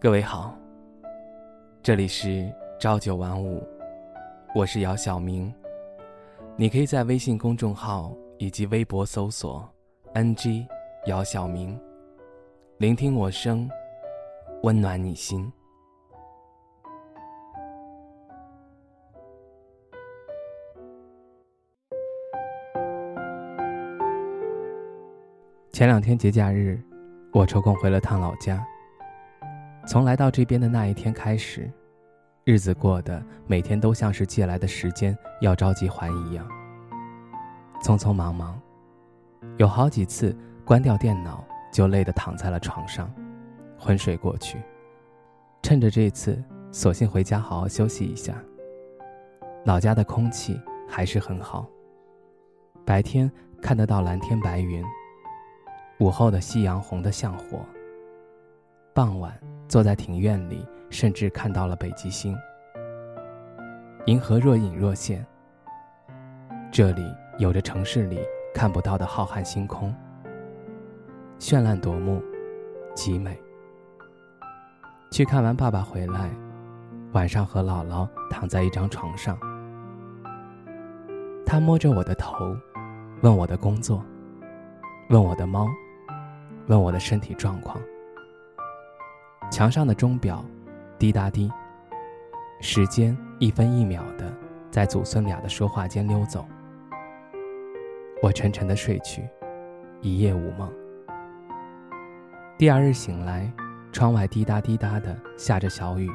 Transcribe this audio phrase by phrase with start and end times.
[0.00, 0.56] 各位好，
[1.82, 3.60] 这里是朝九晚五，
[4.54, 5.52] 我是姚晓明。
[6.54, 9.68] 你可以在微信公众号以及微博搜索
[10.14, 10.64] “ng
[11.06, 11.76] 姚晓明”，
[12.78, 13.68] 聆听我声，
[14.62, 15.52] 温暖你心。
[25.72, 26.80] 前两天节假日，
[27.32, 28.64] 我抽空回了趟老家。
[29.88, 31.66] 从来到这边的那一天开始，
[32.44, 36.46] 日子过得每天都像是借来的时间要着急还一样，
[37.82, 38.60] 匆匆忙忙，
[39.56, 41.42] 有好几次关掉电脑
[41.72, 43.10] 就累得躺在了床上，
[43.78, 44.58] 昏睡过去。
[45.62, 46.38] 趁着这次，
[46.70, 48.34] 索性回家好好休息一下。
[49.64, 51.66] 老家的空气还是很好，
[52.84, 54.84] 白天看得到蓝天白云，
[55.98, 57.64] 午后的夕阳红得像火。
[58.98, 59.32] 傍晚。
[59.68, 62.36] 坐在庭院里，甚至看到了北极星。
[64.06, 65.24] 银河若隐若现。
[66.72, 67.04] 这里
[67.38, 68.18] 有着城市里
[68.52, 69.94] 看不到的浩瀚星空，
[71.38, 72.20] 绚烂夺目，
[72.92, 73.40] 极美。
[75.12, 76.28] 去看完爸爸回来，
[77.12, 79.38] 晚上和姥姥躺在一张床上，
[81.46, 82.52] 他摸着我的头，
[83.20, 84.04] 问我的工作，
[85.10, 85.68] 问我的猫，
[86.66, 87.80] 问我的身体状况。
[89.50, 90.44] 墙上的钟表，
[90.98, 91.50] 滴答滴。
[92.60, 94.32] 时间一分一秒的
[94.70, 96.46] 在祖孙俩的说话间溜走。
[98.22, 99.26] 我沉沉的睡去，
[100.00, 100.70] 一夜无梦。
[102.58, 103.50] 第二日醒来，
[103.92, 106.10] 窗外滴答滴答的下着小雨。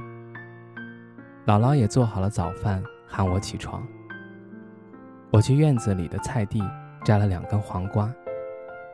[1.45, 3.81] 姥姥也做好了早饭，喊我起床。
[5.31, 6.61] 我去院子里的菜地
[7.03, 8.13] 摘了两根黄瓜，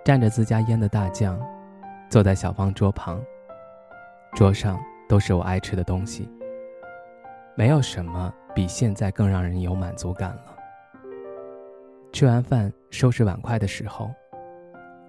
[0.05, 1.39] 蘸着自家腌的大酱，
[2.09, 3.19] 坐在小方桌旁。
[4.35, 6.29] 桌上都是我爱吃的东西，
[7.55, 10.55] 没有什么比现在更让人有满足感了。
[12.13, 14.09] 吃完饭收拾碗筷的时候，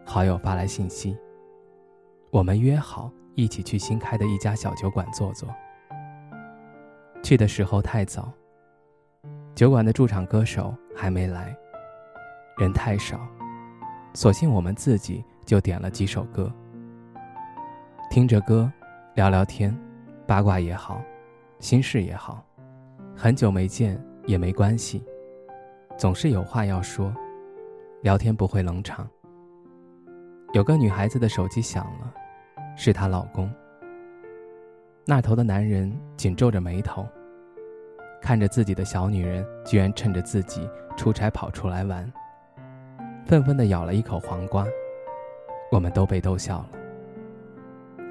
[0.05, 1.17] 好友发来信息，
[2.31, 5.49] 我们约好一起去新开的一家小酒馆坐坐。
[7.23, 8.33] 去的时候太早，
[9.55, 11.55] 酒馆的驻场歌手还没来，
[12.59, 13.21] 人太少，
[14.15, 16.53] 索性我们自己就点了几首歌，
[18.11, 18.71] 听着歌。
[19.15, 19.77] 聊聊天，
[20.25, 21.03] 八卦也好，
[21.59, 22.45] 心事也好，
[23.17, 25.05] 很久没见也没关系，
[25.99, 27.13] 总是有话要说，
[28.03, 29.09] 聊天不会冷场。
[30.53, 32.15] 有个女孩子的手机响了，
[32.77, 33.53] 是她老公。
[35.05, 37.05] 那头的男人紧皱着眉头，
[38.23, 42.11] 看着自己的小女人居然趁着自己出差跑出来玩，
[43.27, 44.65] 愤愤地咬了一口黄瓜，
[45.73, 46.80] 我们都被逗笑了。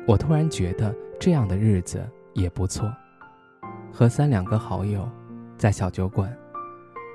[0.10, 2.04] 我突然觉得这样的日子
[2.34, 2.92] 也不错，
[3.94, 5.08] 和三两个好友，
[5.56, 6.36] 在小酒馆，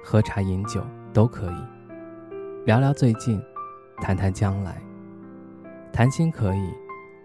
[0.04, 0.80] 喝茶饮酒
[1.12, 3.42] 都可以，聊聊最近，
[3.96, 4.80] 谈谈将来，
[5.92, 6.72] 谈心可以，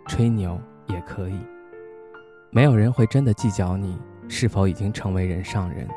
[0.07, 1.39] 吹牛也可以，
[2.49, 3.95] 没有人会真的计较你
[4.27, 5.87] 是否已经成为人上人，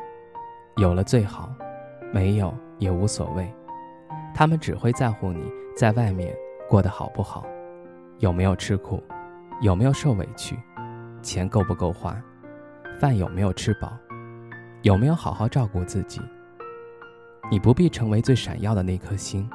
[0.75, 1.51] 有了最好，
[2.11, 3.51] 没有也无所谓，
[4.35, 6.31] 他们只会在乎你在外面
[6.69, 7.43] 过得好不好，
[8.19, 9.01] 有没有吃苦。
[9.63, 10.59] 有没有受委屈？
[11.21, 12.21] 钱够不够花？
[12.99, 13.97] 饭有没有吃饱？
[14.81, 16.19] 有没有好好照顾自己？
[17.49, 19.49] 你不必成为最闪耀的那颗星，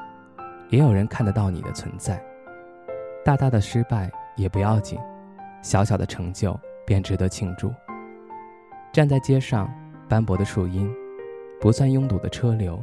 [0.71, 2.19] 也有人看得到你的存在。
[3.23, 4.99] 大大的失败也不要紧，
[5.61, 7.71] 小小的成就便值得庆祝。
[8.91, 9.71] 站在街上，
[10.09, 10.91] 斑驳的树荫，
[11.61, 12.83] 不算拥堵的车流，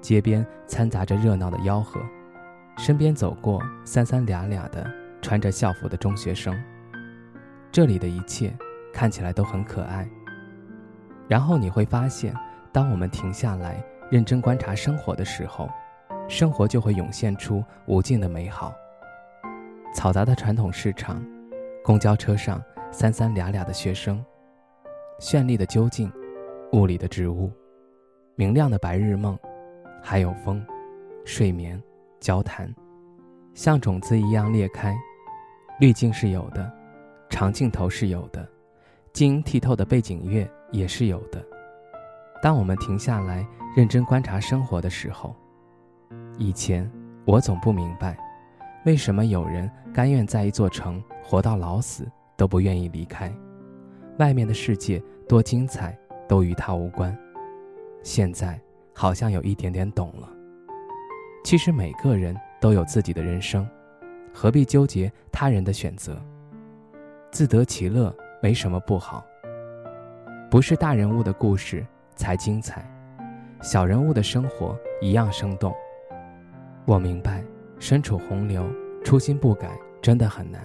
[0.00, 2.00] 街边掺杂着热闹的吆喝，
[2.76, 4.84] 身边走过三三两两的。
[5.26, 6.56] 穿着校服的中学生，
[7.72, 8.56] 这里的一切
[8.92, 10.08] 看起来都很可爱。
[11.26, 12.32] 然后你会发现，
[12.70, 15.68] 当我们停下来认真观察生活的时候，
[16.28, 18.72] 生活就会涌现出无尽的美好。
[19.92, 21.20] 嘈杂的传统市场，
[21.82, 22.62] 公交车上
[22.92, 24.24] 三三俩俩的学生，
[25.18, 26.08] 绚丽的究竟，
[26.72, 27.50] 雾里的植物，
[28.36, 29.36] 明亮的白日梦，
[30.00, 30.64] 还有风，
[31.24, 31.82] 睡眠，
[32.20, 32.72] 交谈，
[33.54, 34.96] 像种子一样裂开。
[35.78, 36.72] 滤镜是有的，
[37.28, 38.48] 长镜头是有的，
[39.12, 41.44] 晶莹剔透的背景乐也是有的。
[42.42, 43.46] 当我们停下来
[43.76, 45.36] 认真观察生活的时候，
[46.38, 46.90] 以前
[47.26, 48.16] 我总不明白，
[48.86, 53.30] 为什么有人甘愿在一座城活到老死都不愿意离开，
[54.18, 54.98] 外面的世界
[55.28, 55.94] 多精彩
[56.26, 57.14] 都与他无关。
[58.02, 58.58] 现在
[58.94, 60.26] 好像有一点点懂了。
[61.44, 63.68] 其实每个人都有自己的人生。
[64.38, 66.20] 何必纠结他人的选择？
[67.30, 69.24] 自得其乐没什么不好。
[70.50, 71.82] 不是大人物的故事
[72.16, 72.86] 才精彩，
[73.62, 75.74] 小人物的生活一样生动。
[76.84, 77.42] 我明白，
[77.78, 78.68] 身处洪流，
[79.02, 79.70] 初心不改
[80.02, 80.60] 真的很难。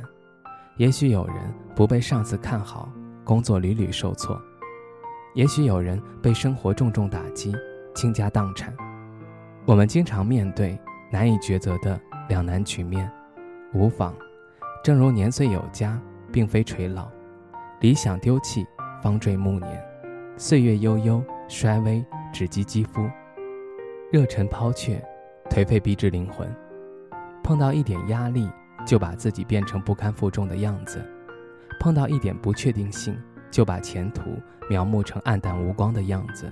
[0.75, 1.35] 也许有人
[1.73, 2.89] 不被上司看好，
[3.23, 4.35] 工作屡屡受挫；
[5.33, 7.55] 也许有人被生活重重打击，
[7.95, 8.75] 倾家荡产。
[9.65, 10.77] 我们经常面对
[11.09, 11.97] 难以抉择的
[12.27, 13.09] 两难局面，
[13.73, 14.15] 无妨。
[14.83, 15.99] 正如年岁有加，
[16.31, 17.05] 并非垂老；
[17.79, 18.65] 理想丢弃，
[19.01, 19.83] 方坠暮年。
[20.37, 22.03] 岁月悠悠，衰微
[22.33, 23.01] 只及肌肤；
[24.11, 25.03] 热忱抛却，
[25.49, 26.49] 颓废逼至灵魂。
[27.43, 28.49] 碰到一点压力，
[28.85, 30.99] 就把自己变成不堪负重的样子；
[31.79, 33.15] 碰到一点不确定性，
[33.51, 34.39] 就把前途
[34.69, 36.47] 描摹成暗淡无光的样子；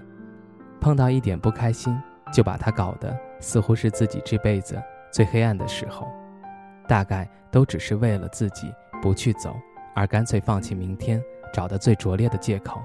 [0.79, 1.97] 碰到一点不开心，
[2.31, 4.79] 就把它搞得似乎是自己这辈子
[5.11, 6.07] 最黑暗的时候。
[6.89, 9.55] 大概都只是为了自己不去走，
[9.95, 12.81] 而干脆放弃明天，找的最拙劣的借口。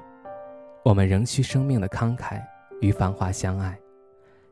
[0.85, 2.39] 我们仍需生命的慷慨
[2.83, 3.75] 与繁华相爱，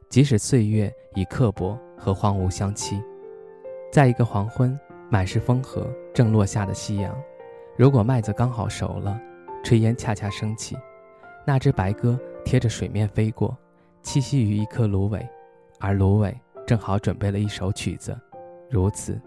[0.09, 3.03] 即使岁月以刻薄和荒芜相欺。
[3.93, 4.79] 在一个黄昏，
[5.11, 7.15] 满是风和正落下的夕阳，
[7.77, 9.21] 如果麦子刚好熟了，
[9.63, 10.79] 炊烟恰恰升起，
[11.45, 13.55] 那只白鸽贴着水面飞过，
[14.03, 15.29] 栖息于一棵芦苇，
[15.79, 16.35] 而芦苇
[16.67, 18.19] 正好准备了一首曲子，
[18.71, 19.21] 如此，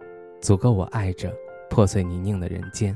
[0.45, 1.35] 足够我爱着
[1.71, 2.95] 破碎泥泞的人间。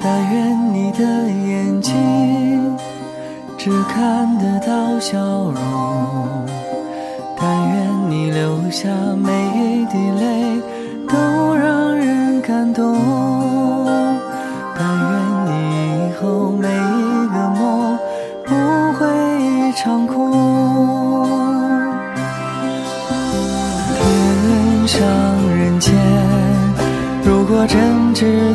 [0.00, 2.76] 但愿你的眼睛
[3.56, 6.46] 只看得到笑容，
[7.36, 10.62] 但愿你流下每一滴泪
[11.08, 12.96] 都让人感动，
[14.78, 15.10] 但愿
[15.46, 15.50] 你
[16.06, 17.98] 以后每一个梦
[18.46, 18.54] 不
[18.98, 19.06] 会
[19.42, 20.47] 一场空。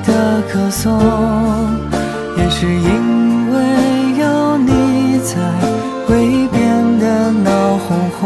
[0.04, 1.00] 的歌颂。
[2.38, 3.58] 也是因为
[4.20, 5.32] 有你在，
[6.06, 8.22] 会变得闹哄哄。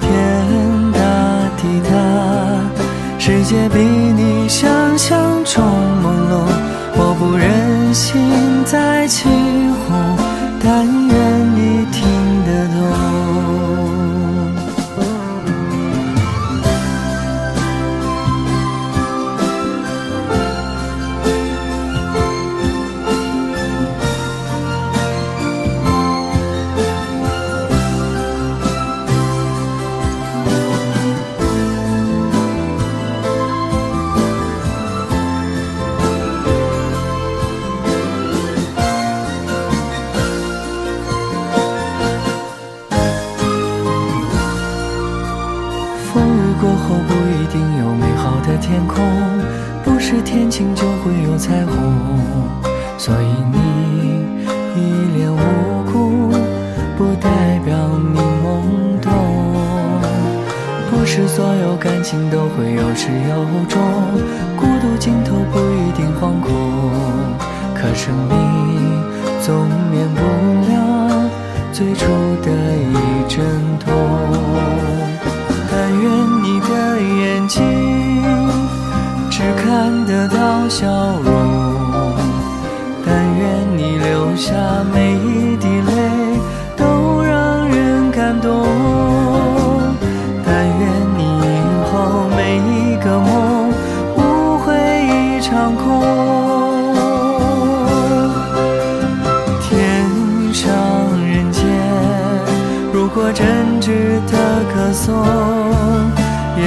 [0.00, 0.06] 天
[0.92, 0.98] 大
[1.56, 1.90] 地大，
[3.18, 3.76] 世界比
[48.72, 49.04] 天空，
[49.84, 51.76] 不是天晴就会有彩虹。
[52.96, 53.58] 所以你
[54.74, 54.80] 一
[55.14, 55.36] 脸无
[55.92, 56.32] 辜，
[56.96, 57.76] 不代表
[58.14, 59.12] 你懵懂。
[60.90, 63.78] 不是所有感情都会有始有终，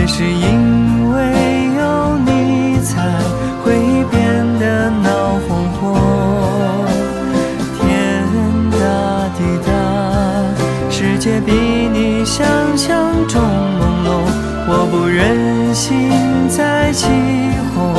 [0.08, 1.18] 是因为
[1.78, 2.94] 有你才
[3.64, 3.74] 会
[4.12, 5.98] 变得闹哄哄。
[7.74, 7.84] 天
[8.72, 8.78] 大
[9.36, 9.70] 地大，
[10.92, 12.46] 世界比你想
[12.78, 14.08] 象中朦胧。
[14.68, 16.12] 我不忍心
[16.50, 17.08] 再起
[17.74, 17.94] 哄，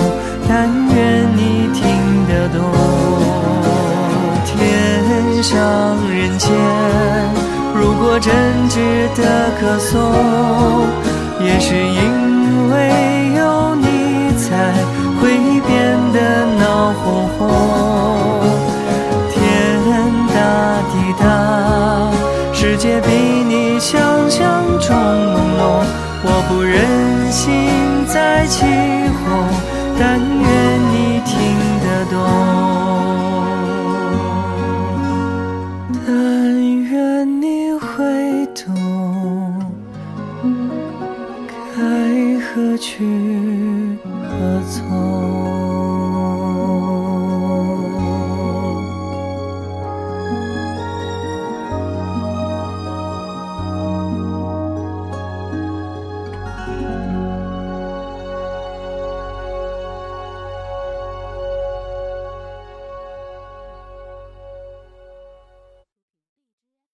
[0.48, 1.82] 但愿你听
[2.28, 2.58] 得懂。
[4.46, 5.54] 天上
[6.08, 6.50] 人间，
[7.75, 8.32] 如果真
[8.68, 11.05] 值得歌颂。
[11.56, 14.75] 还是因为有你，才
[15.18, 15.30] 会
[15.66, 15.72] 变
[16.12, 17.48] 得闹哄哄。
[19.30, 19.40] 天
[20.34, 20.36] 大
[20.92, 21.25] 地大，
[22.52, 23.98] 世界比你想
[24.28, 25.82] 象中朦胧。
[26.25, 28.66] 我不忍心再起
[29.25, 29.48] 哄，
[29.98, 30.44] 但愿
[30.92, 32.65] 你听得懂。